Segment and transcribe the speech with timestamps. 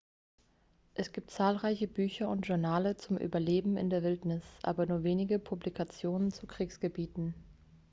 [0.95, 6.31] es gibt zahlreiche bücher und journale zum überleben in der wildnis aber nur wenige publikationen
[6.31, 7.35] zu kriegsgebieten